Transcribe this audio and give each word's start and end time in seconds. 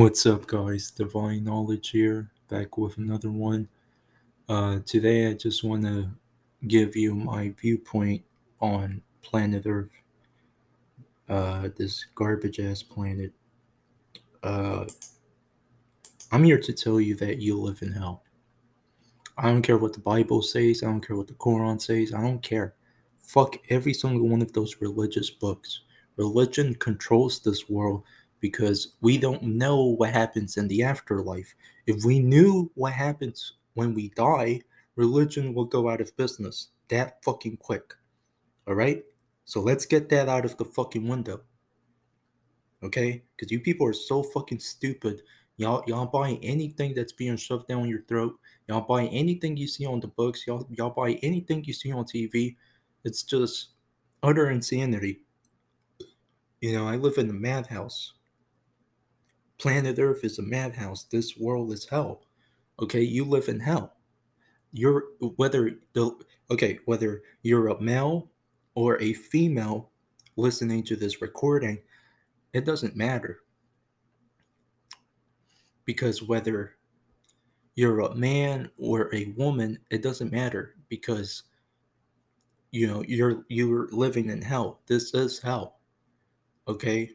What's 0.00 0.24
up, 0.24 0.46
guys? 0.46 0.90
Divine 0.90 1.44
Knowledge 1.44 1.90
here, 1.90 2.30
back 2.48 2.78
with 2.78 2.96
another 2.96 3.30
one. 3.30 3.68
Uh, 4.48 4.78
today, 4.86 5.26
I 5.26 5.34
just 5.34 5.62
want 5.62 5.82
to 5.82 6.08
give 6.66 6.96
you 6.96 7.14
my 7.14 7.52
viewpoint 7.60 8.22
on 8.62 9.02
planet 9.20 9.64
Earth, 9.66 9.90
uh, 11.28 11.68
this 11.76 12.06
garbage 12.14 12.58
ass 12.60 12.82
planet. 12.82 13.34
Uh, 14.42 14.86
I'm 16.32 16.44
here 16.44 16.60
to 16.60 16.72
tell 16.72 16.98
you 16.98 17.14
that 17.16 17.36
you 17.42 17.60
live 17.60 17.82
in 17.82 17.92
hell. 17.92 18.22
I 19.36 19.50
don't 19.50 19.60
care 19.60 19.76
what 19.76 19.92
the 19.92 20.00
Bible 20.00 20.40
says, 20.40 20.82
I 20.82 20.86
don't 20.86 21.06
care 21.06 21.16
what 21.16 21.28
the 21.28 21.34
Quran 21.34 21.78
says, 21.78 22.14
I 22.14 22.22
don't 22.22 22.42
care. 22.42 22.72
Fuck 23.20 23.58
every 23.68 23.92
single 23.92 24.28
one 24.30 24.40
of 24.40 24.54
those 24.54 24.80
religious 24.80 25.28
books. 25.28 25.80
Religion 26.16 26.74
controls 26.76 27.40
this 27.40 27.68
world 27.68 28.02
because 28.40 28.94
we 29.00 29.18
don't 29.18 29.42
know 29.42 29.84
what 29.84 30.10
happens 30.10 30.56
in 30.56 30.68
the 30.68 30.82
afterlife. 30.82 31.54
If 31.86 32.04
we 32.04 32.18
knew 32.18 32.70
what 32.74 32.92
happens 32.92 33.54
when 33.74 33.94
we 33.94 34.08
die, 34.10 34.62
religion 34.96 35.54
will 35.54 35.64
go 35.64 35.88
out 35.88 36.00
of 36.00 36.16
business 36.16 36.68
that 36.88 37.22
fucking 37.24 37.58
quick. 37.58 37.94
All 38.66 38.74
right? 38.74 39.04
So 39.44 39.60
let's 39.60 39.86
get 39.86 40.08
that 40.10 40.28
out 40.28 40.44
of 40.44 40.56
the 40.56 40.64
fucking 40.64 41.06
window. 41.06 41.40
Okay? 42.82 43.22
Because 43.36 43.50
you 43.50 43.60
people 43.60 43.86
are 43.86 43.92
so 43.92 44.22
fucking 44.22 44.60
stupid. 44.60 45.22
Y'all, 45.56 45.82
y'all 45.86 46.06
buy 46.06 46.38
anything 46.42 46.94
that's 46.94 47.12
being 47.12 47.36
shoved 47.36 47.68
down 47.68 47.88
your 47.88 48.02
throat. 48.02 48.38
Y'all 48.68 48.80
buy 48.80 49.06
anything 49.06 49.56
you 49.56 49.66
see 49.66 49.84
on 49.84 50.00
the 50.00 50.08
books. 50.08 50.46
Y'all, 50.46 50.66
y'all 50.70 50.90
buy 50.90 51.12
anything 51.22 51.64
you 51.64 51.72
see 51.72 51.92
on 51.92 52.04
TV. 52.04 52.56
It's 53.04 53.22
just 53.22 53.70
utter 54.22 54.50
insanity. 54.50 55.20
You 56.60 56.72
know, 56.74 56.86
I 56.86 56.96
live 56.96 57.18
in 57.18 57.30
a 57.30 57.34
madhouse. 57.34 58.14
Planet 59.60 59.98
Earth 59.98 60.24
is 60.24 60.38
a 60.38 60.42
madhouse. 60.42 61.04
This 61.04 61.36
world 61.36 61.70
is 61.70 61.84
hell. 61.84 62.22
Okay, 62.80 63.02
you 63.02 63.26
live 63.26 63.46
in 63.48 63.60
hell. 63.60 63.92
You're 64.72 65.04
whether 65.36 65.78
the 65.92 66.16
okay, 66.50 66.78
whether 66.86 67.22
you're 67.42 67.68
a 67.68 67.78
male 67.78 68.30
or 68.74 68.98
a 69.02 69.12
female 69.12 69.90
listening 70.36 70.82
to 70.84 70.96
this 70.96 71.20
recording, 71.20 71.78
it 72.54 72.64
doesn't 72.64 72.96
matter. 72.96 73.40
Because 75.84 76.22
whether 76.22 76.76
you're 77.74 78.00
a 78.00 78.14
man 78.14 78.70
or 78.78 79.14
a 79.14 79.34
woman, 79.36 79.78
it 79.90 80.02
doesn't 80.02 80.32
matter 80.32 80.76
because 80.88 81.42
you 82.70 82.86
know 82.86 83.04
you're 83.06 83.44
you're 83.48 83.88
living 83.88 84.30
in 84.30 84.40
hell. 84.40 84.80
This 84.86 85.12
is 85.12 85.38
hell. 85.38 85.80
Okay? 86.66 87.10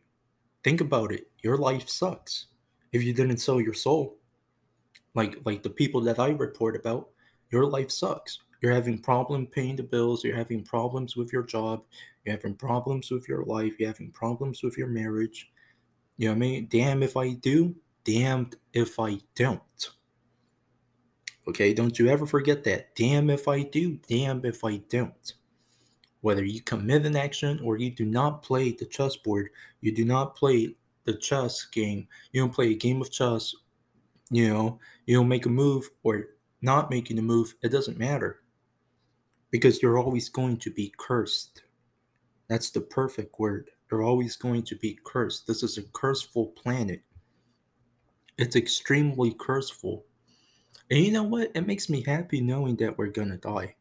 Think 0.65 0.81
about 0.81 1.11
it. 1.11 1.27
Your 1.43 1.57
life 1.57 1.87
sucks 1.87 2.47
if 2.91 3.03
you 3.03 3.13
didn't 3.13 3.37
sell 3.37 3.61
your 3.61 3.75
soul. 3.75 4.17
Like 5.13 5.37
like 5.45 5.61
the 5.61 5.69
people 5.69 6.01
that 6.01 6.17
I 6.17 6.29
report 6.29 6.75
about, 6.75 7.09
your 7.51 7.67
life 7.67 7.91
sucks. 7.91 8.39
You're 8.61 8.73
having 8.73 8.97
problem 8.97 9.45
paying 9.45 9.75
the 9.75 9.83
bills, 9.83 10.23
you're 10.23 10.35
having 10.35 10.63
problems 10.63 11.15
with 11.15 11.31
your 11.31 11.43
job, 11.43 11.83
you're 12.23 12.35
having 12.35 12.55
problems 12.55 13.11
with 13.11 13.29
your 13.29 13.43
life, 13.43 13.75
you're 13.77 13.89
having 13.89 14.09
problems 14.09 14.63
with 14.63 14.75
your 14.75 14.87
marriage. 14.87 15.51
You 16.17 16.29
know 16.29 16.31
what 16.31 16.37
I 16.37 16.39
mean? 16.39 16.67
Damn 16.67 17.03
if 17.03 17.15
I 17.15 17.33
do, 17.33 17.75
damned 18.03 18.55
if 18.73 18.99
I 18.99 19.19
don't. 19.35 19.89
Okay, 21.47 21.75
don't 21.75 21.99
you 21.99 22.07
ever 22.07 22.25
forget 22.25 22.63
that. 22.63 22.95
Damn 22.95 23.29
if 23.29 23.47
I 23.47 23.61
do, 23.61 23.99
damn 24.07 24.43
if 24.43 24.65
I 24.65 24.77
don't. 24.77 25.33
Whether 26.25 26.43
you 26.43 26.59
commit 26.59 27.05
an 27.05 27.15
action 27.15 27.59
or 27.63 27.77
you 27.77 27.91
do 27.91 28.03
not 28.03 28.41
play 28.41 28.71
the 28.71 28.87
chessboard, 28.87 29.51
you 29.81 29.91
do 29.91 30.03
not 30.03 30.35
play 30.35 30.73
the 31.03 31.13
chess 31.13 31.65
game, 31.65 32.07
you 32.31 32.41
don't 32.41 32.51
play 32.51 32.71
a 32.71 32.75
game 32.75 32.99
of 32.99 33.11
chess, 33.11 33.53
you 34.31 34.51
know, 34.51 34.79
you 35.05 35.15
don't 35.15 35.27
make 35.27 35.45
a 35.45 35.49
move 35.49 35.87
or 36.01 36.29
not 36.63 36.89
making 36.89 37.19
a 37.19 37.21
move, 37.21 37.53
it 37.61 37.69
doesn't 37.69 37.99
matter. 37.99 38.41
Because 39.51 39.83
you're 39.83 39.99
always 39.99 40.27
going 40.27 40.57
to 40.57 40.71
be 40.71 40.91
cursed. 40.97 41.61
That's 42.47 42.71
the 42.71 42.81
perfect 42.81 43.39
word. 43.39 43.69
You're 43.91 44.01
always 44.01 44.35
going 44.35 44.63
to 44.63 44.75
be 44.75 44.97
cursed. 45.03 45.45
This 45.45 45.61
is 45.61 45.77
a 45.77 45.83
curseful 45.93 46.47
planet. 46.47 47.03
It's 48.39 48.55
extremely 48.55 49.35
curseful. 49.39 50.05
And 50.89 51.01
you 51.01 51.11
know 51.11 51.21
what? 51.21 51.51
It 51.53 51.67
makes 51.67 51.87
me 51.87 52.01
happy 52.01 52.41
knowing 52.41 52.77
that 52.77 52.97
we're 52.97 53.11
gonna 53.11 53.37
die. 53.37 53.75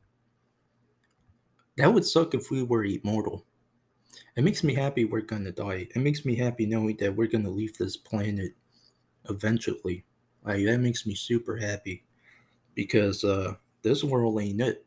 That 1.77 1.93
would 1.93 2.05
suck 2.05 2.35
if 2.35 2.51
we 2.51 2.63
were 2.63 2.85
immortal. 2.85 3.45
It 4.37 4.45
makes 4.45 4.63
me 4.63 4.75
happy 4.75 5.05
we're 5.05 5.21
gonna 5.23 5.53
die. 5.53 5.89
It 5.95 5.97
makes 5.97 6.25
me 6.25 6.37
happy 6.37 6.67
knowing 6.67 6.97
that 6.99 7.15
we're 7.15 7.27
gonna 7.29 7.51
leave 7.51 7.77
this 7.77 7.97
planet 7.97 8.53
eventually. 9.29 10.05
Like 10.45 10.65
that 10.65 10.79
makes 10.79 11.07
me 11.07 11.15
super 11.15 11.57
happy 11.57 12.05
because 12.75 13.25
uh, 13.25 13.55
this 13.83 14.05
world 14.05 14.41
ain't 14.41 14.61
it. 14.61 14.85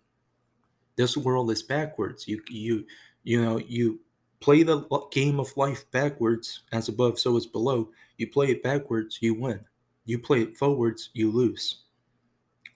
This 0.95 1.17
world 1.17 1.51
is 1.51 1.63
backwards. 1.63 2.27
You 2.27 2.41
you 2.49 2.85
you 3.23 3.41
know 3.43 3.57
you 3.57 3.99
play 4.39 4.63
the 4.63 4.81
game 5.11 5.39
of 5.39 5.55
life 5.57 5.89
backwards, 5.91 6.61
as 6.71 6.89
above, 6.89 7.19
so 7.19 7.35
is 7.37 7.47
below. 7.47 7.89
You 8.17 8.27
play 8.29 8.47
it 8.47 8.63
backwards, 8.63 9.19
you 9.21 9.33
win. 9.33 9.61
You 10.05 10.19
play 10.19 10.41
it 10.41 10.57
forwards, 10.57 11.09
you 11.13 11.31
lose. 11.31 11.83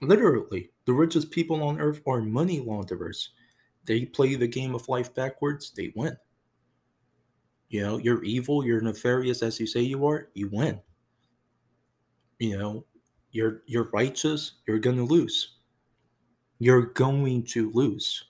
Literally, 0.01 0.71
the 0.85 0.93
richest 0.93 1.31
people 1.31 1.63
on 1.63 1.79
earth 1.79 2.01
are 2.07 2.21
money 2.21 2.59
launderers 2.59 3.29
they 3.85 4.05
play 4.05 4.35
the 4.35 4.47
game 4.47 4.75
of 4.75 4.87
life 4.89 5.13
backwards, 5.13 5.71
they 5.75 5.91
win. 5.95 6.15
You 7.69 7.83
know, 7.83 7.97
you're 7.97 8.23
evil, 8.23 8.65
you're 8.65 8.81
nefarious 8.81 9.41
as 9.41 9.59
you 9.59 9.65
say 9.65 9.81
you 9.81 10.05
are, 10.05 10.29
you 10.33 10.49
win. 10.51 10.81
You 12.39 12.57
know, 12.57 12.85
you're 13.31 13.61
you're 13.65 13.89
righteous, 13.91 14.53
you're 14.67 14.79
gonna 14.79 15.03
lose. 15.03 15.57
You're 16.59 16.87
going 16.87 17.43
to 17.45 17.71
lose. 17.71 18.25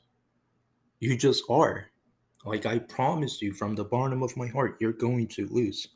You 1.00 1.18
just 1.18 1.44
are. 1.50 1.88
Like 2.46 2.66
I 2.66 2.80
promised 2.80 3.42
you 3.42 3.54
from 3.54 3.76
the 3.76 3.84
bottom 3.84 4.24
of 4.24 4.38
my 4.38 4.48
heart, 4.48 4.78
you're 4.80 4.94
going 4.94 5.28
to 5.30 5.48
lose. 5.48 5.88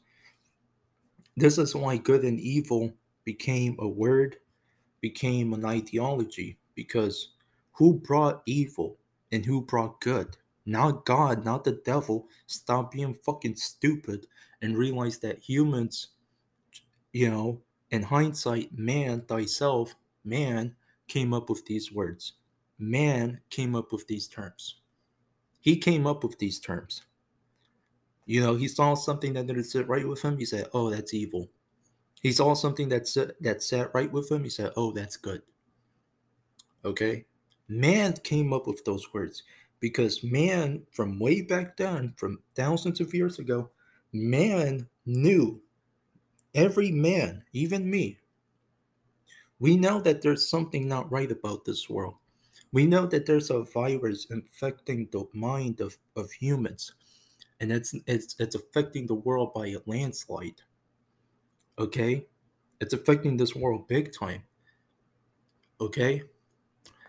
This 1.38 1.58
is 1.58 1.76
why 1.76 1.98
good 1.98 2.24
and 2.24 2.40
evil 2.40 2.94
became 3.24 3.76
a 3.80 3.88
word, 3.88 4.38
became 5.02 5.54
an 5.54 5.66
ideology, 5.66 6.58
because 6.76 7.34
who 7.74 7.96
brought 7.96 8.42
evil? 8.46 8.98
And 9.32 9.46
who 9.46 9.62
brought 9.62 10.02
good. 10.02 10.38
Not 10.66 11.06
God, 11.06 11.46
not 11.46 11.64
the 11.64 11.80
devil. 11.86 12.28
Stop 12.48 12.92
being 12.92 13.14
fucking 13.14 13.56
stupid 13.56 14.28
and 14.62 14.78
realize 14.78 15.20
that 15.20 15.44
humans, 15.44 16.08
you 17.14 17.30
know, 17.30 17.62
in 17.92 18.02
hindsight, 18.02 18.78
man, 18.78 19.22
thyself, 19.22 19.96
man 20.24 20.76
came 21.08 21.34
up 21.34 21.50
with 21.50 21.66
these 21.66 21.92
words. 21.92 22.34
Man 22.80 23.42
came 23.50 23.76
up 23.76 23.92
with 23.92 24.08
these 24.08 24.28
terms. 24.28 24.82
He 25.62 25.78
came 25.78 26.06
up 26.06 26.24
with 26.24 26.38
these 26.40 26.60
terms. 26.60 27.04
You 28.26 28.42
know, 28.42 28.56
he 28.56 28.68
saw 28.68 28.96
something 28.96 29.34
that 29.34 29.48
didn't 29.48 29.66
sit 29.66 29.88
right 29.88 30.08
with 30.08 30.22
him. 30.22 30.38
He 30.38 30.46
said, 30.46 30.68
"Oh, 30.74 30.90
that's 30.90 31.14
evil." 31.14 31.50
He 32.22 32.32
saw 32.32 32.56
something 32.56 32.90
that 32.90 33.08
sit, 33.08 33.42
that 33.42 33.62
sat 33.62 33.94
right 33.94 34.12
with 34.12 34.32
him. 34.32 34.44
He 34.44 34.50
said, 34.50 34.74
"Oh, 34.76 34.92
that's 34.92 35.16
good." 35.16 35.44
Okay, 36.84 37.26
Man 37.68 38.14
came 38.24 38.54
up 38.54 38.68
with 38.68 38.84
those 38.86 39.14
words 39.14 39.44
because 39.80 40.24
man, 40.24 40.84
from 40.92 41.20
way 41.20 41.42
back 41.42 41.78
then, 41.78 42.14
from 42.16 42.40
thousands 42.56 43.00
of 43.00 43.14
years 43.14 43.40
ago, 43.40 43.70
man 44.14 44.88
knew, 45.06 45.62
every 46.54 46.92
man, 46.92 47.44
even 47.54 47.90
me, 47.90 48.18
we 49.60 49.78
know 49.78 50.00
that 50.02 50.22
there's 50.22 50.50
something 50.50 50.88
not 50.88 51.12
right 51.12 51.32
about 51.32 51.66
this 51.66 51.90
world. 51.90 52.16
We 52.72 52.86
know 52.86 53.06
that 53.08 53.26
there's 53.26 53.50
a 53.50 53.64
virus 53.64 54.26
infecting 54.26 55.08
the 55.12 55.26
mind 55.34 55.80
of, 55.82 55.98
of 56.16 56.32
humans, 56.32 56.94
and 57.60 57.72
it's, 57.72 57.96
it's, 58.06 58.36
it's 58.40 58.56
affecting 58.56 59.08
the 59.08 59.16
world 59.16 59.54
by 59.54 59.68
a 59.68 59.78
landslide. 59.86 60.62
Okay? 61.80 62.28
It's 62.82 62.94
affecting 62.94 63.38
this 63.38 63.56
world 63.56 63.88
big 63.88 64.14
time. 64.14 64.44
Okay? 65.80 66.24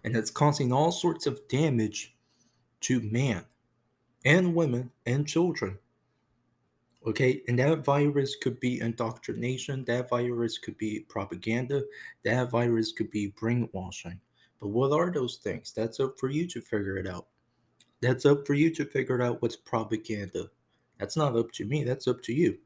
And 0.07 0.17
it's 0.17 0.31
causing 0.31 0.73
all 0.73 0.93
sorts 0.93 1.27
of 1.27 1.47
damage 1.49 2.17
to 2.81 3.01
man 3.01 3.45
and 4.25 4.55
women 4.55 4.91
and 5.05 5.27
children. 5.27 5.79
Okay, 7.05 7.43
and 7.49 7.59
that 7.59 7.85
virus 7.85 8.37
could 8.37 8.59
be 8.61 8.81
indoctrination, 8.81 9.85
that 9.85 10.09
virus 10.09 10.59
could 10.59 10.77
be 10.79 11.01
propaganda, 11.09 11.83
that 12.25 12.51
virus 12.51 12.93
could 12.93 13.11
be 13.11 13.35
brainwashing. 13.39 14.19
But 14.61 14.69
what 14.69 14.93
are 14.93 15.11
those 15.11 15.37
things? 15.37 15.73
That's 15.77 16.01
up 16.01 16.19
for 16.19 16.31
you 16.31 16.47
to 16.49 16.61
figure 16.61 16.97
it 16.97 17.09
out. 17.09 17.27
That's 18.01 18.27
up 18.27 18.47
for 18.47 18.55
you 18.55 18.71
to 18.75 18.85
figure 18.85 19.23
out 19.23 19.43
what's 19.43 19.57
propaganda. 19.57 20.51
That's 20.99 21.17
not 21.17 21.37
up 21.37 21.51
to 21.53 21.65
me, 21.65 21.83
that's 21.83 22.07
up 22.07 22.23
to 22.23 22.33
you. 22.33 22.59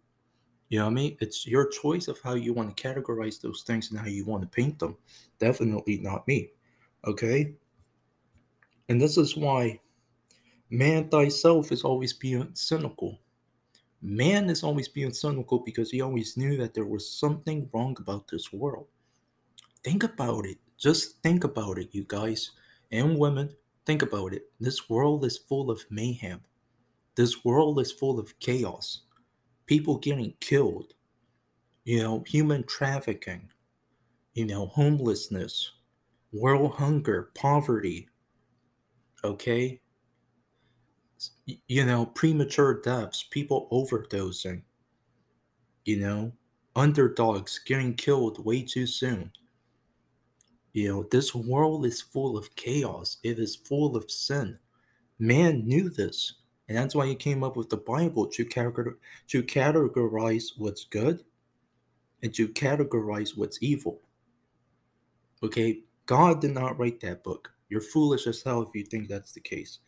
You 0.68 0.78
know 0.78 0.84
what 0.84 0.92
I 0.92 0.94
mean? 0.94 1.16
It's 1.20 1.46
your 1.46 1.68
choice 1.68 2.06
of 2.06 2.20
how 2.20 2.34
you 2.34 2.52
want 2.52 2.76
to 2.76 2.88
categorize 2.88 3.40
those 3.40 3.62
things 3.62 3.90
and 3.90 3.98
how 3.98 4.06
you 4.06 4.24
want 4.24 4.42
to 4.42 4.48
paint 4.48 4.78
them. 4.78 4.96
Definitely 5.38 5.98
not 5.98 6.28
me. 6.28 6.50
Okay? 7.06 7.54
And 8.88 9.00
this 9.00 9.16
is 9.16 9.36
why 9.36 9.80
man 10.70 11.08
thyself 11.08 11.72
is 11.72 11.82
always 11.82 12.12
being 12.12 12.50
cynical. 12.54 13.18
Man 14.02 14.48
is 14.48 14.62
always 14.62 14.88
being 14.88 15.12
cynical 15.12 15.58
because 15.58 15.90
he 15.90 16.00
always 16.00 16.36
knew 16.36 16.56
that 16.56 16.74
there 16.74 16.86
was 16.86 17.10
something 17.10 17.68
wrong 17.72 17.96
about 18.00 18.28
this 18.28 18.52
world. 18.52 18.86
Think 19.84 20.04
about 20.04 20.46
it. 20.46 20.58
Just 20.78 21.22
think 21.22 21.44
about 21.44 21.78
it, 21.78 21.90
you 21.92 22.04
guys 22.08 22.52
and 22.90 23.18
women. 23.18 23.50
Think 23.86 24.02
about 24.02 24.32
it. 24.32 24.50
This 24.60 24.88
world 24.88 25.24
is 25.24 25.38
full 25.38 25.70
of 25.70 25.84
mayhem. 25.90 26.40
This 27.14 27.44
world 27.44 27.80
is 27.80 27.92
full 27.92 28.18
of 28.18 28.38
chaos. 28.40 29.02
People 29.66 29.98
getting 29.98 30.34
killed. 30.40 30.94
You 31.84 32.02
know, 32.02 32.24
human 32.26 32.64
trafficking. 32.64 33.50
You 34.34 34.46
know, 34.46 34.66
homelessness, 34.66 35.72
world 36.32 36.72
hunger, 36.72 37.30
poverty. 37.34 38.08
Okay? 39.24 39.80
You 41.66 41.84
know, 41.84 42.06
premature 42.06 42.80
deaths, 42.80 43.24
people 43.30 43.68
overdosing. 43.70 44.62
You 45.84 45.96
know, 45.98 46.32
underdogs 46.76 47.58
getting 47.58 47.94
killed 47.94 48.44
way 48.44 48.62
too 48.62 48.86
soon. 48.86 49.32
You 50.72 50.88
know, 50.88 51.08
this 51.10 51.34
world 51.34 51.84
is 51.84 52.00
full 52.00 52.38
of 52.38 52.54
chaos, 52.54 53.18
it 53.22 53.38
is 53.38 53.56
full 53.56 53.96
of 53.96 54.10
sin. 54.10 54.58
Man 55.18 55.66
knew 55.66 55.90
this, 55.90 56.34
and 56.68 56.78
that's 56.78 56.94
why 56.94 57.06
he 57.06 57.14
came 57.14 57.42
up 57.42 57.56
with 57.56 57.68
the 57.68 57.76
Bible 57.76 58.26
to, 58.28 58.44
categor- 58.44 58.96
to 59.28 59.42
categorize 59.42 60.52
what's 60.56 60.84
good 60.84 61.24
and 62.22 62.32
to 62.34 62.48
categorize 62.48 63.36
what's 63.36 63.58
evil. 63.60 64.00
Okay, 65.42 65.80
God 66.10 66.40
did 66.40 66.54
not 66.54 66.76
write 66.76 66.98
that 67.02 67.22
book. 67.22 67.52
You're 67.68 67.80
foolish 67.80 68.26
as 68.26 68.42
hell 68.42 68.62
if 68.62 68.74
you 68.74 68.82
think 68.82 69.06
that's 69.06 69.30
the 69.30 69.40
case. 69.40 69.78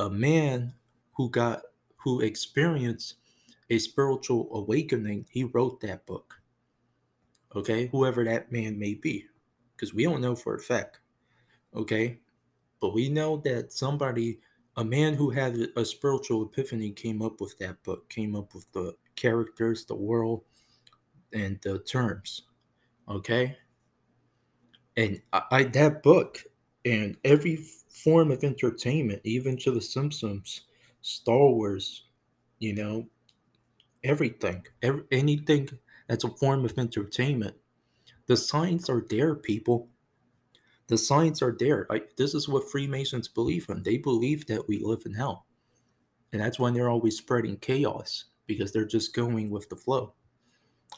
A 0.00 0.10
man 0.10 0.74
who 1.12 1.30
got 1.30 1.62
who 1.94 2.22
experienced 2.22 3.18
a 3.70 3.78
spiritual 3.78 4.48
awakening, 4.52 5.26
he 5.30 5.44
wrote 5.44 5.80
that 5.82 6.06
book. 6.06 6.34
Okay, 7.54 7.86
whoever 7.86 8.24
that 8.24 8.50
man 8.50 8.76
may 8.80 8.94
be, 8.94 9.26
because 9.76 9.94
we 9.94 10.02
don't 10.02 10.20
know 10.20 10.34
for 10.34 10.56
a 10.56 10.60
fact. 10.60 10.98
Okay, 11.72 12.18
but 12.80 12.92
we 12.92 13.08
know 13.08 13.36
that 13.44 13.72
somebody, 13.72 14.40
a 14.76 14.84
man 14.84 15.14
who 15.14 15.30
had 15.30 15.56
a 15.76 15.84
spiritual 15.84 16.42
epiphany, 16.42 16.90
came 16.90 17.22
up 17.22 17.40
with 17.40 17.56
that 17.58 17.80
book, 17.84 18.08
came 18.08 18.34
up 18.34 18.52
with 18.56 18.66
the 18.72 18.96
characters, 19.14 19.84
the 19.84 19.94
world, 19.94 20.42
and 21.32 21.60
the 21.62 21.78
terms. 21.78 22.42
Okay, 23.08 23.56
and 24.96 25.20
I, 25.32 25.42
I 25.50 25.62
that 25.64 26.02
book 26.02 26.42
and 26.84 27.16
every 27.24 27.56
form 27.88 28.30
of 28.30 28.44
entertainment, 28.44 29.22
even 29.24 29.56
to 29.58 29.70
the 29.70 29.80
Simpsons, 29.80 30.62
Star 31.00 31.48
Wars, 31.48 32.04
you 32.58 32.74
know, 32.74 33.06
everything, 34.02 34.66
every, 34.82 35.02
anything 35.10 35.68
that's 36.08 36.24
a 36.24 36.28
form 36.28 36.64
of 36.64 36.78
entertainment. 36.78 37.56
The 38.26 38.36
signs 38.36 38.88
are 38.88 39.04
there, 39.08 39.34
people. 39.34 39.88
The 40.88 40.98
signs 40.98 41.40
are 41.42 41.56
there. 41.58 41.86
Like 41.88 42.16
this 42.16 42.34
is 42.34 42.48
what 42.48 42.70
Freemasons 42.70 43.28
believe 43.28 43.66
in. 43.68 43.82
They 43.82 43.96
believe 43.96 44.46
that 44.46 44.68
we 44.68 44.78
live 44.78 45.02
in 45.06 45.14
hell, 45.14 45.46
and 46.32 46.42
that's 46.42 46.58
when 46.58 46.74
they're 46.74 46.90
always 46.90 47.16
spreading 47.16 47.56
chaos 47.56 48.24
because 48.46 48.72
they're 48.72 48.84
just 48.84 49.14
going 49.14 49.50
with 49.50 49.70
the 49.70 49.76
flow, 49.76 50.12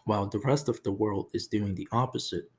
while 0.05 0.27
the 0.27 0.41
rest 0.41 0.69
of 0.69 0.83
the 0.83 0.91
world 0.91 1.31
is 1.33 1.47
doing 1.47 1.77
the 1.77 1.89
opposite 1.93 2.51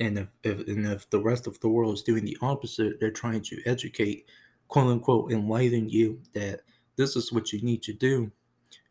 and 0.00 0.18
if, 0.18 0.28
if 0.42 0.66
and 0.66 0.86
if 0.86 1.08
the 1.10 1.20
rest 1.20 1.46
of 1.46 1.58
the 1.60 1.68
world 1.68 1.94
is 1.94 2.02
doing 2.02 2.24
the 2.24 2.36
opposite, 2.40 2.98
they're 2.98 3.10
trying 3.10 3.42
to 3.42 3.62
educate, 3.64 4.26
quote 4.68 4.88
unquote, 4.88 5.32
enlighten 5.32 5.88
you 5.88 6.20
that 6.32 6.60
this 6.96 7.16
is 7.16 7.32
what 7.32 7.52
you 7.52 7.60
need 7.62 7.82
to 7.82 7.92
do 7.92 8.30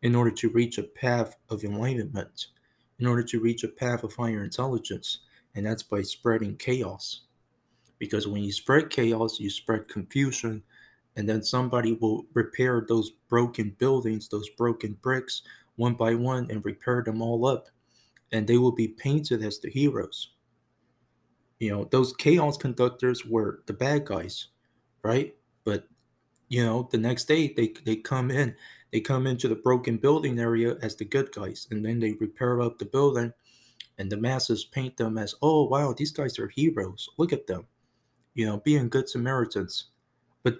in 0.02 0.14
order 0.14 0.30
to 0.30 0.48
reach 0.50 0.78
a 0.78 0.82
path 0.82 1.36
of 1.50 1.64
enlightenment, 1.64 2.46
in 2.98 3.06
order 3.06 3.22
to 3.22 3.40
reach 3.40 3.64
a 3.64 3.68
path 3.68 4.02
of 4.02 4.14
higher 4.14 4.44
intelligence, 4.44 5.20
and 5.54 5.66
that's 5.66 5.82
by 5.82 6.02
spreading 6.02 6.56
chaos. 6.56 7.22
Because 7.98 8.26
when 8.26 8.42
you 8.42 8.52
spread 8.52 8.90
chaos, 8.90 9.38
you 9.38 9.50
spread 9.50 9.88
confusion, 9.88 10.62
and 11.16 11.28
then 11.28 11.42
somebody 11.42 11.92
will 11.92 12.26
repair 12.34 12.84
those 12.86 13.10
broken 13.28 13.74
buildings, 13.78 14.28
those 14.28 14.48
broken 14.50 14.96
bricks, 15.00 15.42
one 15.76 15.94
by 15.94 16.14
one, 16.14 16.50
and 16.50 16.64
repair 16.64 17.02
them 17.02 17.22
all 17.22 17.46
up, 17.46 17.68
and 18.32 18.46
they 18.46 18.58
will 18.58 18.72
be 18.72 18.88
painted 18.88 19.42
as 19.42 19.58
the 19.58 19.70
heroes 19.70 20.33
you 21.58 21.70
know 21.70 21.84
those 21.90 22.12
chaos 22.14 22.56
conductors 22.56 23.24
were 23.24 23.62
the 23.66 23.72
bad 23.72 24.04
guys 24.04 24.48
right? 25.04 25.36
But 25.62 25.86
you 26.48 26.64
know 26.64 26.88
the 26.90 26.98
next 26.98 27.26
day 27.26 27.52
they 27.56 27.74
they 27.84 27.96
come 27.96 28.30
in 28.30 28.56
they 28.90 29.00
come 29.00 29.26
into 29.26 29.48
the 29.48 29.54
broken 29.54 29.98
building 29.98 30.38
area 30.40 30.76
as 30.82 30.96
the 30.96 31.04
good 31.04 31.30
guys 31.32 31.68
and 31.70 31.84
then 31.84 32.00
they 32.00 32.12
repair 32.14 32.60
up 32.60 32.78
the 32.78 32.84
building 32.84 33.32
and 33.98 34.10
the 34.10 34.16
masses 34.16 34.64
paint 34.64 34.96
them 34.96 35.16
as 35.18 35.34
oh 35.42 35.64
wow 35.64 35.94
these 35.96 36.10
guys 36.10 36.38
are 36.38 36.48
heroes. 36.48 37.08
Look 37.18 37.32
at 37.32 37.46
them 37.46 37.66
you 38.34 38.46
know 38.46 38.58
being 38.58 38.88
good 38.88 39.08
samaritans. 39.08 39.90
But 40.42 40.58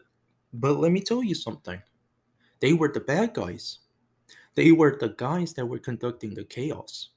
but 0.52 0.74
let 0.78 0.92
me 0.92 1.00
tell 1.00 1.24
you 1.24 1.34
something. 1.34 1.82
They 2.60 2.72
were 2.72 2.92
the 2.92 3.00
bad 3.00 3.34
guys. 3.34 3.78
They 4.54 4.70
were 4.70 4.96
the 4.98 5.08
guys 5.08 5.54
that 5.54 5.66
were 5.66 5.80
conducting 5.80 6.34
the 6.34 6.44
chaos 6.44 7.10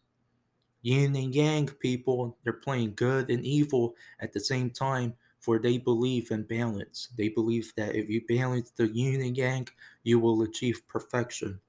yin 0.88 1.16
and 1.16 1.36
yang 1.36 1.68
people, 1.68 2.38
they're 2.44 2.54
playing 2.54 2.94
good 2.96 3.30
and 3.30 3.44
evil 3.46 3.96
at 4.22 4.32
the 4.32 4.40
same 4.40 4.70
time, 4.70 5.14
for 5.40 5.60
they 5.60 5.78
believe 5.78 6.32
in 6.32 6.44
balance. 6.44 7.10
They 7.18 7.30
believe 7.30 7.74
that 7.76 7.96
if 7.96 8.10
you 8.10 8.22
balance 8.28 8.72
the 8.72 8.88
yin 8.88 9.22
and 9.22 9.36
yang, 9.36 9.68
you 10.04 10.20
will 10.20 10.42
achieve 10.44 10.88
perfection. 10.88 11.60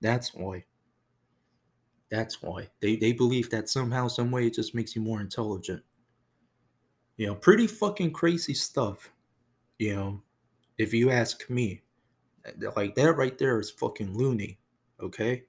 That's 0.00 0.32
why. 0.32 0.64
That's 2.08 2.40
why. 2.40 2.68
They, 2.80 2.96
they 2.96 3.12
believe 3.12 3.50
that 3.50 3.68
somehow, 3.68 4.08
some 4.08 4.30
way, 4.30 4.46
it 4.46 4.54
just 4.54 4.74
makes 4.74 4.94
you 4.94 5.02
more 5.02 5.20
intelligent. 5.20 5.82
You 7.16 7.26
know, 7.26 7.34
pretty 7.34 7.66
fucking 7.66 8.12
crazy 8.12 8.54
stuff. 8.54 9.10
You 9.78 9.94
know, 9.94 10.22
if 10.78 10.94
you 10.94 11.10
ask 11.10 11.50
me. 11.50 11.82
Like 12.76 12.94
that 12.96 13.16
right 13.16 13.38
there 13.38 13.60
is 13.60 13.70
fucking 13.70 14.16
loony. 14.16 14.58
Okay? 15.00 15.44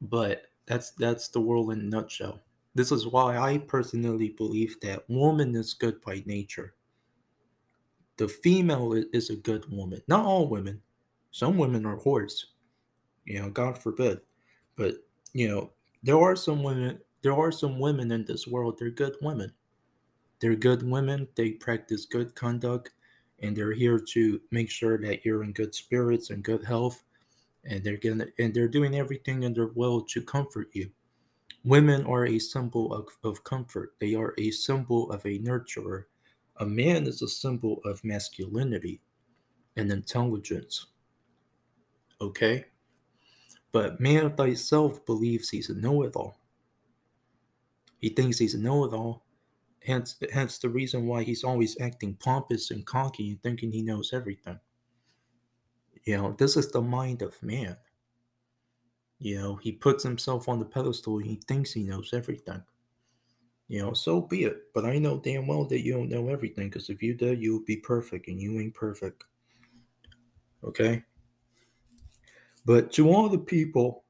But 0.00 0.46
that's 0.66 0.92
that's 0.92 1.28
the 1.28 1.40
world 1.40 1.72
in 1.72 1.80
a 1.80 1.84
nutshell. 1.84 2.40
This 2.74 2.90
is 2.90 3.06
why 3.06 3.38
I 3.38 3.58
personally 3.58 4.30
believe 4.30 4.80
that 4.80 5.08
woman 5.08 5.54
is 5.54 5.74
good 5.74 6.00
by 6.00 6.22
nature. 6.26 6.74
The 8.16 8.28
female 8.28 8.92
is 9.12 9.30
a 9.30 9.36
good 9.36 9.70
woman. 9.70 10.00
Not 10.08 10.24
all 10.24 10.48
women. 10.48 10.80
Some 11.30 11.58
women 11.58 11.84
are 11.86 11.98
whores. 11.98 12.44
You 13.24 13.42
know, 13.42 13.50
God 13.50 13.78
forbid. 13.78 14.20
But 14.76 14.96
you 15.32 15.48
know, 15.48 15.70
there 16.02 16.18
are 16.18 16.36
some 16.36 16.62
women. 16.62 17.00
There 17.22 17.34
are 17.34 17.52
some 17.52 17.78
women 17.78 18.10
in 18.10 18.24
this 18.24 18.46
world. 18.46 18.76
They're 18.78 18.90
good 18.90 19.16
women. 19.20 19.52
They're 20.40 20.56
good 20.56 20.88
women. 20.88 21.28
They 21.36 21.52
practice 21.52 22.06
good 22.06 22.34
conduct, 22.34 22.90
and 23.40 23.56
they're 23.56 23.72
here 23.72 23.98
to 23.98 24.40
make 24.50 24.70
sure 24.70 24.98
that 24.98 25.24
you're 25.24 25.42
in 25.42 25.52
good 25.52 25.74
spirits 25.74 26.30
and 26.30 26.42
good 26.42 26.64
health 26.64 27.02
and 27.66 27.82
they're 27.82 27.96
gonna 27.96 28.26
and 28.38 28.52
they're 28.52 28.68
doing 28.68 28.94
everything 28.94 29.42
in 29.42 29.52
their 29.52 29.68
will 29.68 30.02
to 30.02 30.22
comfort 30.22 30.68
you. 30.72 30.90
Women 31.64 32.04
are 32.04 32.26
a 32.26 32.38
symbol 32.38 32.92
of, 32.92 33.08
of 33.22 33.42
comfort. 33.42 33.94
They 33.98 34.14
are 34.14 34.34
a 34.36 34.50
symbol 34.50 35.10
of 35.10 35.24
a 35.24 35.38
nurturer. 35.38 36.04
A 36.58 36.66
man 36.66 37.06
is 37.06 37.22
a 37.22 37.28
symbol 37.28 37.80
of 37.86 38.04
masculinity 38.04 39.00
and 39.76 39.90
intelligence. 39.90 40.86
Okay? 42.20 42.66
But 43.72 43.98
man 43.98 44.26
of 44.26 44.36
thyself 44.36 45.04
believes 45.06 45.48
he's 45.48 45.70
a 45.70 45.74
know-it-all. 45.74 46.38
He 47.98 48.10
thinks 48.10 48.38
he's 48.38 48.54
a 48.54 48.60
know-it-all. 48.60 49.24
Hence, 49.84 50.16
hence 50.32 50.58
the 50.58 50.68
reason 50.68 51.06
why 51.06 51.24
he's 51.24 51.44
always 51.44 51.80
acting 51.80 52.14
pompous 52.14 52.70
and 52.70 52.86
cocky 52.86 53.30
and 53.30 53.42
thinking 53.42 53.72
he 53.72 53.82
knows 53.82 54.12
everything. 54.12 54.60
You 56.04 56.18
know, 56.18 56.32
this 56.32 56.56
is 56.56 56.70
the 56.70 56.82
mind 56.82 57.22
of 57.22 57.42
man. 57.42 57.76
You 59.18 59.38
know, 59.38 59.56
he 59.56 59.72
puts 59.72 60.02
himself 60.02 60.48
on 60.48 60.58
the 60.58 60.64
pedestal 60.64 61.18
he 61.18 61.40
thinks 61.48 61.72
he 61.72 61.82
knows 61.82 62.10
everything. 62.12 62.62
You 63.68 63.80
know, 63.80 63.92
so 63.94 64.20
be 64.20 64.44
it. 64.44 64.64
But 64.74 64.84
I 64.84 64.98
know 64.98 65.18
damn 65.18 65.46
well 65.46 65.64
that 65.66 65.80
you 65.80 65.94
don't 65.94 66.10
know 66.10 66.28
everything 66.28 66.68
because 66.68 66.90
if 66.90 67.02
you 67.02 67.14
did, 67.14 67.40
you 67.40 67.54
would 67.54 67.64
be 67.64 67.76
perfect 67.76 68.28
and 68.28 68.40
you 68.40 68.60
ain't 68.60 68.74
perfect. 68.74 69.24
Okay? 70.62 71.02
But 72.66 72.92
to 72.92 73.10
all 73.10 73.28
the 73.28 73.38
people, 73.38 74.04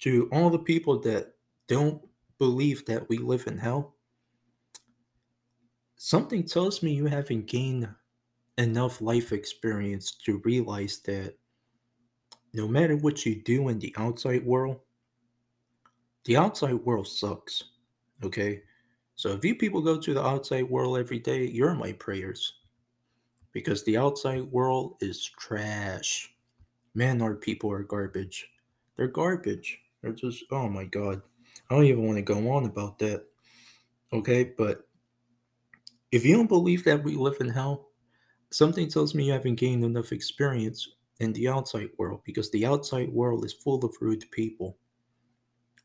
to 0.00 0.28
all 0.32 0.50
the 0.50 0.58
people 0.58 0.98
that 1.00 1.34
don't 1.68 2.02
believe 2.38 2.84
that 2.86 3.08
we 3.08 3.18
live 3.18 3.46
in 3.46 3.56
hell, 3.56 3.94
something 5.96 6.44
tells 6.44 6.82
me 6.82 6.92
you 6.92 7.06
haven't 7.06 7.46
gained 7.46 7.88
enough 8.58 9.00
life 9.00 9.32
experience 9.32 10.12
to 10.24 10.42
realize 10.44 10.98
that 11.06 11.34
no 12.54 12.68
matter 12.68 12.96
what 12.96 13.24
you 13.24 13.42
do 13.42 13.68
in 13.68 13.78
the 13.78 13.94
outside 13.96 14.44
world, 14.44 14.78
the 16.24 16.36
outside 16.36 16.74
world 16.74 17.08
sucks. 17.08 17.64
Okay? 18.22 18.62
So 19.16 19.30
if 19.30 19.44
you 19.44 19.54
people 19.54 19.80
go 19.80 19.98
to 19.98 20.14
the 20.14 20.24
outside 20.24 20.68
world 20.68 20.98
every 20.98 21.18
day, 21.18 21.46
you're 21.46 21.74
my 21.74 21.92
prayers. 21.92 22.54
Because 23.52 23.84
the 23.84 23.96
outside 23.96 24.44
world 24.44 24.96
is 25.00 25.30
trash. 25.38 26.32
Man, 26.94 27.20
our 27.22 27.34
people 27.34 27.70
are 27.70 27.82
garbage. 27.82 28.48
They're 28.96 29.08
garbage. 29.08 29.78
They're 30.00 30.12
just, 30.12 30.44
oh 30.50 30.68
my 30.68 30.84
God. 30.84 31.22
I 31.70 31.74
don't 31.74 31.84
even 31.84 32.04
want 32.04 32.16
to 32.16 32.22
go 32.22 32.50
on 32.50 32.64
about 32.64 32.98
that. 32.98 33.24
Okay, 34.12 34.44
but 34.44 34.86
if 36.10 36.24
you 36.24 36.36
don't 36.36 36.48
believe 36.48 36.84
that 36.84 37.02
we 37.02 37.14
live 37.14 37.36
in 37.40 37.48
hell, 37.48 37.88
something 38.52 38.88
tells 38.88 39.14
me 39.14 39.24
you 39.24 39.32
haven't 39.32 39.56
gained 39.56 39.84
enough 39.84 40.12
experience 40.12 40.88
in 41.20 41.32
the 41.32 41.48
outside 41.48 41.90
world 41.98 42.20
because 42.24 42.50
the 42.50 42.66
outside 42.66 43.12
world 43.12 43.44
is 43.44 43.52
full 43.52 43.84
of 43.84 43.96
rude 44.00 44.30
people. 44.30 44.76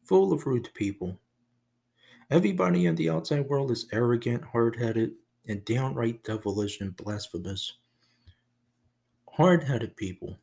Full 0.06 0.34
of 0.34 0.46
rude 0.46 0.70
people. 0.74 1.20
Everybody 2.30 2.86
in 2.86 2.96
the 2.96 3.10
outside 3.10 3.48
world 3.48 3.72
is 3.72 3.88
arrogant, 3.94 4.44
hard 4.44 4.76
headed, 4.76 5.14
and 5.48 5.64
downright 5.64 6.24
devilish 6.24 6.82
and 6.82 6.96
blasphemous. 6.96 7.74
Hard 9.30 9.64
headed 9.64 9.96
people. 9.96 10.38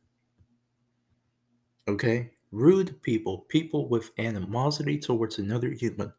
Okay? 1.87 2.31
Rude 2.51 2.99
people. 3.01 3.45
People 3.49 3.87
with 3.87 4.11
animosity 4.17 4.97
towards 4.97 5.37
another 5.37 5.69
human. 5.69 6.11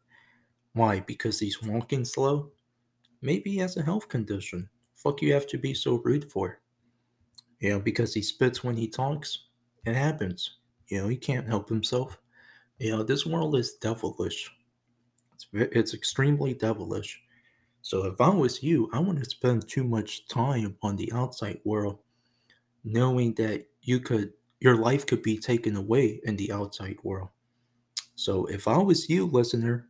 Why? 0.73 1.01
Because 1.01 1.39
he's 1.39 1.61
walking 1.61 2.05
slow? 2.05 2.51
Maybe 3.21 3.51
he 3.51 3.57
has 3.57 3.75
a 3.75 3.83
health 3.83 4.07
condition. 4.07 4.69
Fuck 4.97 5.21
you 5.21 5.33
have 5.33 5.47
to 5.47 5.57
be 5.57 5.73
so 5.73 6.01
rude 6.03 6.29
for? 6.31 6.59
You 7.59 7.69
know, 7.69 7.79
because 7.79 8.13
he 8.13 8.21
spits 8.21 8.63
when 8.63 8.75
he 8.75 8.87
talks? 8.87 9.45
It 9.85 9.95
happens. 9.95 10.57
You 10.87 11.01
know, 11.01 11.07
he 11.07 11.17
can't 11.17 11.47
help 11.47 11.69
himself. 11.69 12.17
You 12.79 12.91
know, 12.91 13.03
this 13.03 13.25
world 13.25 13.55
is 13.55 13.75
devilish. 13.75 14.51
It's, 15.35 15.47
it's 15.53 15.93
extremely 15.93 16.53
devilish. 16.53 17.21
So 17.83 18.05
if 18.05 18.19
I 18.19 18.29
was 18.29 18.63
you, 18.63 18.89
I 18.91 18.99
wouldn't 18.99 19.29
spend 19.29 19.67
too 19.67 19.83
much 19.83 20.27
time 20.27 20.77
on 20.81 20.95
the 20.95 21.11
outside 21.13 21.59
world, 21.63 21.99
knowing 22.83 23.33
that 23.35 23.67
you 23.81 23.99
could, 23.99 24.33
your 24.59 24.75
life 24.75 25.05
could 25.05 25.21
be 25.21 25.37
taken 25.37 25.75
away 25.75 26.19
in 26.23 26.35
the 26.35 26.51
outside 26.51 26.97
world. 27.03 27.29
So 28.15 28.45
if 28.47 28.67
I 28.67 28.77
was 28.79 29.09
you, 29.09 29.27
listener, 29.27 29.87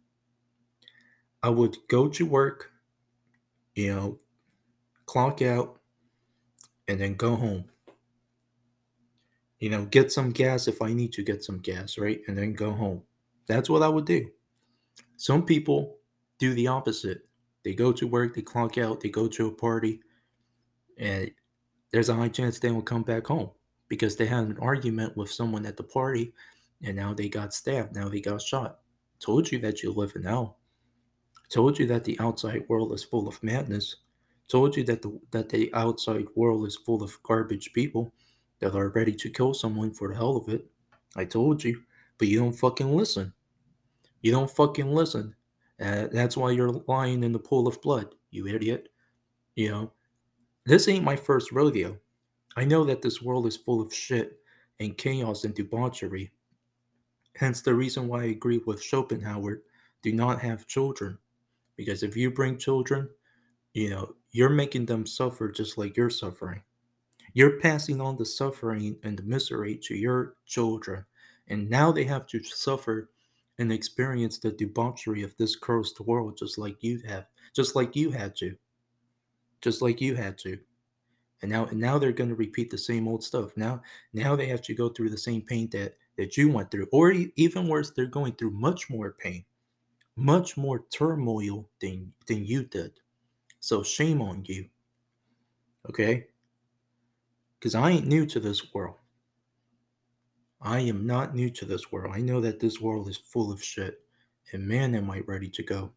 I 1.42 1.50
would 1.50 1.78
go 1.88 2.10
to 2.10 2.26
work, 2.26 2.72
you 3.74 3.96
know, 3.96 4.20
clock 5.08 5.42
out, 5.42 5.80
and 6.88 7.02
then 7.02 7.16
go 7.16 7.36
home. 7.36 7.66
You 9.60 9.72
know, 9.72 9.86
get 9.86 10.12
some 10.12 10.32
gas 10.32 10.68
if 10.68 10.84
I 10.84 10.94
need 10.94 11.12
to 11.14 11.24
get 11.24 11.44
some 11.44 11.58
gas, 11.58 11.98
right? 11.98 12.22
And 12.28 12.38
then 12.38 12.54
go 12.54 12.72
home. 12.72 13.02
That's 13.48 13.70
what 13.70 13.82
I 13.82 13.90
would 13.90 14.06
do. 14.06 14.30
Some 15.16 15.44
people 15.44 15.98
do 16.38 16.54
the 16.54 16.68
opposite. 16.68 17.28
They 17.64 17.74
go 17.74 17.92
to 17.92 18.08
work, 18.08 18.36
they 18.36 18.44
clock 18.44 18.78
out, 18.78 19.02
they 19.02 19.10
go 19.10 19.28
to 19.28 19.48
a 19.48 19.52
party, 19.52 20.00
and 21.00 21.32
there's 21.92 22.10
a 22.10 22.16
high 22.16 22.30
chance 22.30 22.60
they 22.60 22.72
will 22.72 22.82
come 22.82 23.04
back 23.04 23.26
home 23.28 23.50
because 23.88 24.16
they 24.16 24.26
had 24.26 24.46
an 24.46 24.58
argument 24.60 25.18
with 25.18 25.32
someone 25.32 25.66
at 25.66 25.78
the 25.78 25.84
party 25.84 26.34
and 26.84 26.96
now 26.96 27.14
they 27.14 27.30
got 27.30 27.54
stabbed, 27.54 27.96
now 27.96 28.08
they 28.08 28.22
got 28.22 28.42
shot. 28.42 28.80
Told 29.20 29.52
you 29.52 29.60
that 29.60 29.82
you 29.82 29.92
live 29.92 30.14
in 30.16 30.24
hell. 30.24 30.60
Told 31.50 31.80
you 31.80 31.88
that 31.88 32.04
the 32.04 32.20
outside 32.20 32.66
world 32.68 32.94
is 32.94 33.04
full 33.04 33.28
of 33.28 33.42
madness. 33.42 33.96
Told 34.48 34.78
you 34.78 34.84
that 34.86 35.02
the 35.02 35.20
that 35.32 35.50
the 35.50 35.74
outside 35.74 36.28
world 36.36 36.66
is 36.68 36.76
full 36.76 37.04
of 37.04 37.22
garbage 37.24 37.74
people 37.74 38.14
that 38.60 38.74
are 38.76 38.90
ready 38.90 39.14
to 39.14 39.30
kill 39.30 39.54
someone 39.54 39.92
for 39.92 40.08
the 40.08 40.16
hell 40.16 40.38
of 40.38 40.48
it. 40.50 40.66
I 41.16 41.26
told 41.26 41.64
you, 41.64 41.84
but 42.18 42.28
you 42.28 42.40
don't 42.40 42.54
fucking 42.54 42.96
listen. 42.96 43.34
You 44.22 44.32
don't 44.32 44.50
fucking 44.50 44.92
listen. 44.92 45.36
Uh, 45.80 46.08
that's 46.12 46.38
why 46.38 46.52
you're 46.52 46.82
lying 46.88 47.24
in 47.24 47.34
the 47.34 47.40
pool 47.40 47.68
of 47.68 47.82
blood, 47.82 48.16
you 48.32 48.48
idiot. 48.48 48.90
You 49.56 49.70
know, 49.70 49.92
this 50.66 50.88
ain't 50.88 51.04
my 51.04 51.16
first 51.16 51.52
rodeo. 51.52 51.98
I 52.56 52.66
know 52.66 52.84
that 52.86 53.02
this 53.02 53.22
world 53.22 53.46
is 53.48 53.58
full 53.58 53.82
of 53.82 53.94
shit 53.94 54.40
and 54.80 54.98
chaos 54.98 55.44
and 55.44 55.54
debauchery. 55.54 56.32
Hence 57.36 57.62
the 57.62 57.74
reason 57.74 58.08
why 58.08 58.22
I 58.24 58.26
agree 58.26 58.60
with 58.66 58.82
Schopenhauer 58.82 59.62
do 60.02 60.14
not 60.14 60.42
have 60.42 60.68
children. 60.68 61.18
Because 61.76 62.02
if 62.02 62.18
you 62.18 62.32
bring 62.32 62.58
children, 62.58 63.10
you 63.74 63.92
know, 63.92 64.16
you're 64.38 64.50
making 64.50 64.86
them 64.86 65.08
suffer 65.08 65.52
just 65.52 65.80
like 65.80 65.98
you're 65.98 66.12
suffering. 66.12 66.62
You're 67.34 67.60
passing 67.60 68.00
on 68.00 68.18
the 68.18 68.26
suffering 68.26 68.98
and 69.02 69.18
the 69.18 69.24
misery 69.24 69.76
to 69.84 69.96
your 69.96 70.36
children. 70.46 71.06
And 71.48 71.68
now 71.72 71.92
they 71.92 72.04
have 72.04 72.28
to 72.28 72.44
suffer 72.44 73.10
and 73.58 73.72
experience 73.72 74.38
the 74.38 74.52
debauchery 74.52 75.24
of 75.24 75.36
this 75.38 75.56
cursed 75.56 76.00
world 76.02 76.38
just 76.38 76.60
like 76.60 76.84
you 76.84 77.02
have, 77.08 77.26
just 77.56 77.76
like 77.76 77.96
you 77.96 78.12
had 78.12 78.36
to. 78.36 78.56
Just 79.62 79.82
like 79.82 80.00
you 80.02 80.14
had 80.14 80.38
to. 80.40 80.60
And 81.42 81.52
now 81.52 81.66
and 81.66 81.80
now 81.80 81.98
they're 81.98 82.12
going 82.12 82.30
to 82.30 82.36
repeat 82.36 82.70
the 82.70 82.78
same 82.78 83.08
old 83.08 83.24
stuff. 83.24 83.58
Now 83.58 83.82
now 84.14 84.36
they 84.36 84.46
have 84.48 84.62
to 84.64 84.76
go 84.76 84.90
through 84.90 85.10
the 85.10 85.18
same 85.18 85.42
pain 85.42 85.68
that 85.72 85.96
that 86.16 86.38
you 86.38 86.52
went 86.52 86.70
through 86.70 86.88
or 86.92 87.12
even 87.12 87.68
worse 87.68 87.90
they're 87.92 88.06
going 88.06 88.34
through 88.34 88.52
much 88.52 88.90
more 88.90 89.16
pain 89.20 89.46
much 90.16 90.58
more 90.58 90.86
turmoil 90.92 91.70
than 91.80 92.12
than 92.28 92.46
you 92.46 92.64
did. 92.64 92.92
So 93.60 93.84
shame 93.84 94.22
on 94.22 94.44
you. 94.46 94.70
Okay? 95.90 96.28
Cuz 97.60 97.76
I 97.76 97.92
ain't 97.92 98.08
new 98.08 98.26
to 98.28 98.40
this 98.40 98.74
world. 98.74 98.98
I 100.62 100.80
am 100.80 101.06
not 101.06 101.36
new 101.36 101.50
to 101.52 101.66
this 101.66 101.92
world. 101.92 102.14
I 102.16 102.22
know 102.22 102.42
that 102.42 102.60
this 102.60 102.82
world 102.82 103.08
is 103.08 103.18
full 103.18 103.52
of 103.52 103.64
shit. 103.64 104.04
And 104.52 104.68
man, 104.68 104.96
am 104.96 105.12
I 105.12 105.20
ready 105.22 105.50
to 105.50 105.64
go. 105.64 105.92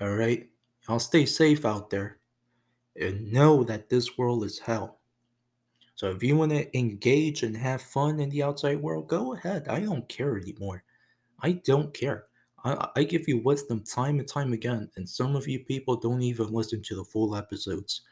All 0.00 0.14
right? 0.14 0.48
I'll 0.88 1.00
stay 1.00 1.26
safe 1.26 1.64
out 1.64 1.90
there 1.90 2.20
and 2.96 3.32
know 3.32 3.64
that 3.64 3.88
this 3.88 4.16
world 4.16 4.44
is 4.44 4.58
hell. 4.58 5.00
So 5.94 6.10
if 6.10 6.22
you 6.22 6.36
want 6.36 6.52
to 6.52 6.76
engage 6.76 7.42
and 7.42 7.56
have 7.56 7.80
fun 7.80 8.20
in 8.20 8.28
the 8.28 8.42
outside 8.42 8.80
world, 8.80 9.08
go 9.08 9.34
ahead. 9.34 9.68
I 9.68 9.80
don't 9.80 10.08
care 10.08 10.36
anymore. 10.36 10.82
I 11.40 11.52
don't 11.52 11.94
care. 11.94 12.26
I, 12.64 12.88
I 12.96 13.04
give 13.04 13.28
you 13.28 13.38
wisdom 13.38 13.82
time 13.82 14.18
and 14.18 14.28
time 14.28 14.52
again, 14.52 14.90
and 14.96 15.08
some 15.08 15.36
of 15.36 15.46
you 15.46 15.60
people 15.60 15.96
don't 15.96 16.22
even 16.22 16.52
listen 16.52 16.82
to 16.82 16.96
the 16.96 17.04
full 17.04 17.36
episodes. 17.36 18.02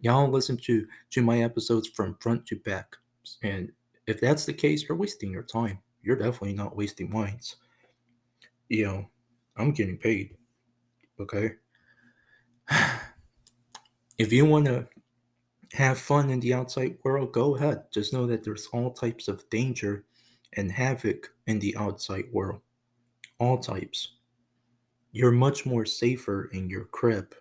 Y'all 0.00 0.28
listen 0.28 0.56
to 0.58 0.86
to 1.10 1.22
my 1.22 1.42
episodes 1.42 1.88
from 1.88 2.16
front 2.20 2.46
to 2.46 2.56
back, 2.56 2.96
and 3.42 3.72
if 4.06 4.20
that's 4.20 4.44
the 4.44 4.52
case, 4.52 4.86
you're 4.88 4.98
wasting 4.98 5.32
your 5.32 5.42
time. 5.42 5.78
You're 6.02 6.16
definitely 6.16 6.54
not 6.54 6.76
wasting 6.76 7.10
mine. 7.10 7.40
You 8.68 8.86
know, 8.86 9.10
I'm 9.56 9.72
getting 9.72 9.98
paid. 9.98 10.36
Okay. 11.18 11.52
If 14.18 14.30
you 14.30 14.44
want 14.44 14.66
to 14.66 14.86
have 15.72 15.98
fun 15.98 16.30
in 16.30 16.38
the 16.38 16.54
outside 16.54 16.98
world, 17.02 17.32
go 17.32 17.56
ahead. 17.56 17.84
Just 17.92 18.12
know 18.12 18.26
that 18.26 18.44
there's 18.44 18.68
all 18.68 18.92
types 18.92 19.26
of 19.26 19.48
danger 19.50 20.04
and 20.52 20.70
havoc 20.70 21.30
in 21.46 21.58
the 21.58 21.74
outside 21.76 22.26
world 22.30 22.60
all 23.42 23.58
types. 23.58 24.12
You're 25.10 25.32
much 25.32 25.66
more 25.66 25.84
safer 25.84 26.48
in 26.52 26.70
your 26.70 26.84
crib 26.84 27.34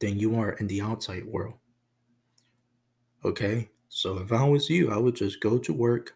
than 0.00 0.18
you 0.18 0.34
are 0.40 0.52
in 0.52 0.66
the 0.66 0.80
outside 0.80 1.26
world. 1.26 1.58
Okay? 3.22 3.68
So 3.90 4.18
if 4.18 4.32
I 4.32 4.42
was 4.44 4.70
you, 4.70 4.90
I 4.90 4.96
would 4.96 5.14
just 5.14 5.40
go 5.40 5.58
to 5.58 5.72
work 5.74 6.14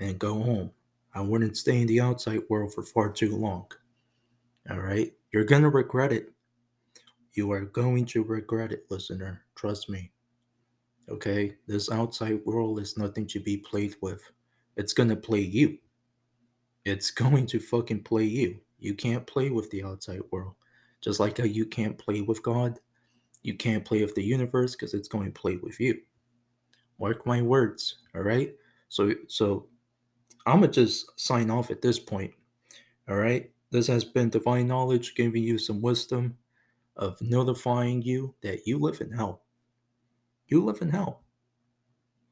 and 0.00 0.18
go 0.18 0.34
home. 0.34 0.72
I 1.14 1.20
wouldn't 1.20 1.56
stay 1.56 1.80
in 1.80 1.86
the 1.86 2.00
outside 2.00 2.42
world 2.50 2.74
for 2.74 2.82
far 2.82 3.12
too 3.12 3.36
long. 3.36 3.66
All 4.68 4.80
right? 4.80 5.12
You're 5.32 5.44
going 5.44 5.62
to 5.62 5.68
regret 5.68 6.12
it. 6.12 6.32
You 7.34 7.52
are 7.52 7.66
going 7.66 8.04
to 8.06 8.24
regret 8.24 8.72
it, 8.72 8.86
listener. 8.90 9.42
Trust 9.54 9.88
me. 9.88 10.10
Okay? 11.08 11.54
This 11.68 11.88
outside 11.88 12.44
world 12.44 12.80
is 12.80 12.98
nothing 12.98 13.28
to 13.28 13.38
be 13.38 13.58
played 13.58 13.94
with. 14.02 14.22
It's 14.76 14.92
going 14.92 15.08
to 15.10 15.16
play 15.16 15.40
you 15.40 15.78
it's 16.88 17.10
going 17.24 17.46
to 17.46 17.60
fucking 17.60 18.02
play 18.02 18.24
you. 18.24 18.60
You 18.78 18.94
can't 18.94 19.26
play 19.26 19.50
with 19.50 19.70
the 19.70 19.84
outside 19.84 20.22
world. 20.30 20.54
Just 21.00 21.20
like 21.20 21.38
how 21.38 21.44
you 21.44 21.64
can't 21.64 21.96
play 21.96 22.22
with 22.22 22.42
God, 22.42 22.78
you 23.42 23.54
can't 23.54 23.84
play 23.84 24.02
with 24.02 24.14
the 24.14 24.24
universe 24.24 24.74
because 24.74 24.94
it's 24.94 25.08
going 25.08 25.32
to 25.32 25.40
play 25.40 25.56
with 25.56 25.78
you. 25.78 26.00
Mark 26.98 27.24
my 27.26 27.40
words, 27.42 27.98
all 28.14 28.22
right? 28.22 28.52
So 28.88 29.12
so 29.28 29.68
I'm 30.46 30.60
gonna 30.60 30.72
just 30.72 31.18
sign 31.20 31.50
off 31.50 31.70
at 31.70 31.82
this 31.82 31.98
point. 31.98 32.32
All 33.08 33.16
right? 33.16 33.50
This 33.70 33.86
has 33.86 34.04
been 34.04 34.30
divine 34.30 34.66
knowledge 34.66 35.14
giving 35.14 35.42
you 35.42 35.58
some 35.58 35.80
wisdom 35.80 36.36
of 36.96 37.20
notifying 37.20 38.02
you 38.02 38.34
that 38.42 38.66
you 38.66 38.78
live 38.78 39.00
in 39.00 39.12
hell. 39.12 39.42
You 40.46 40.64
live 40.64 40.82
in 40.82 40.90
hell. 40.90 41.22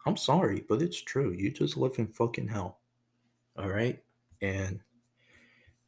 I'm 0.06 0.16
sorry, 0.16 0.64
but 0.68 0.82
it's 0.82 1.00
true. 1.00 1.32
You 1.32 1.50
just 1.50 1.76
live 1.76 1.98
in 1.98 2.08
fucking 2.08 2.48
hell. 2.48 2.80
All 3.56 3.68
right? 3.68 4.02
And 4.46 4.80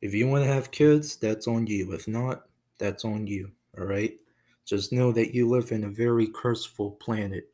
if 0.00 0.14
you 0.14 0.26
want 0.26 0.44
to 0.44 0.52
have 0.52 0.70
kids, 0.70 1.16
that's 1.16 1.46
on 1.46 1.66
you. 1.66 1.92
If 1.92 2.08
not, 2.08 2.46
that's 2.78 3.04
on 3.04 3.26
you. 3.26 3.52
All 3.78 3.84
right. 3.84 4.18
Just 4.64 4.92
know 4.92 5.12
that 5.12 5.34
you 5.34 5.48
live 5.48 5.70
in 5.72 5.84
a 5.84 5.88
very 5.88 6.26
curseful 6.26 6.92
planet. 6.92 7.50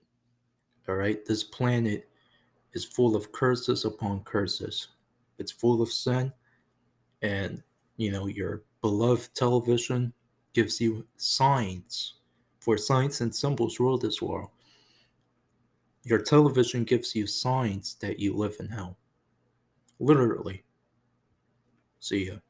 All 0.88 0.94
right. 0.94 1.25
This 1.26 1.44
planet 1.44 2.08
is 2.73 2.84
full 2.84 3.14
of 3.14 3.32
curses 3.32 3.84
upon 3.84 4.25
curses. 4.25 4.88
It's 5.38 5.52
full 5.52 5.82
of 5.82 5.92
sin. 5.92 6.32
And, 7.23 7.62
you 7.96 8.11
know, 8.11 8.26
your 8.26 8.62
beloved 8.80 9.34
television 9.34 10.12
gives 10.54 10.80
you 10.80 11.06
signs 11.16 12.14
for 12.61 12.78
signs 12.78 13.20
and 13.20 13.34
symbols 13.34 13.78
rule 13.78 13.99
this 13.99 14.23
world. 14.23 14.50
Your 16.04 16.20
television 16.20 16.84
gives 16.84 17.14
you 17.14 17.26
signs 17.26 17.96
that 18.00 18.18
you 18.18 18.34
live 18.34 18.56
in 18.58 18.68
hell. 18.68 18.96
Literally. 20.00 20.63
See 22.04 22.26
ya. 22.26 22.44